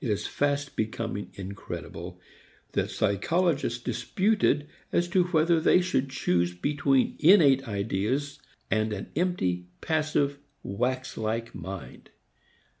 It 0.00 0.10
is 0.10 0.26
fast 0.26 0.74
becoming 0.74 1.30
incredible 1.34 2.20
that 2.72 2.90
psychologists 2.90 3.78
disputed 3.80 4.66
as 4.90 5.06
to 5.10 5.22
whether 5.28 5.60
they 5.60 5.80
should 5.80 6.10
choose 6.10 6.52
between 6.52 7.14
innate 7.20 7.68
ideas 7.68 8.40
and 8.68 8.92
an 8.92 9.12
empty, 9.14 9.68
passive, 9.80 10.40
wax 10.64 11.16
like 11.16 11.54
mind. 11.54 12.10